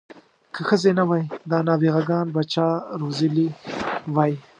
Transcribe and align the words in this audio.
که 0.53 0.61
ښځې 0.69 0.91
نه 0.99 1.03
وای 1.09 1.23
دا 1.51 1.57
نابغه 1.67 2.01
ګان 2.09 2.27
به 2.33 2.41
چا 2.53 2.67
روزلي 2.99 3.47
وی. 4.15 4.33